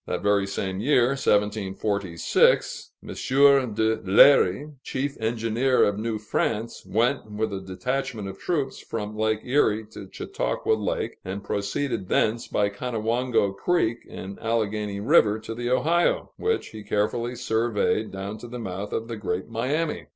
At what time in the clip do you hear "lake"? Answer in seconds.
9.15-9.41, 10.73-11.19